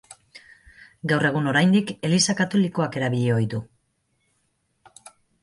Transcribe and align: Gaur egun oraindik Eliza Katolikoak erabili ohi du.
Gaur 1.11 1.25
egun 1.29 1.49
oraindik 1.51 1.93
Eliza 2.09 2.35
Katolikoak 2.41 2.99
erabili 3.01 3.29
ohi 3.35 3.49
du. 3.53 3.61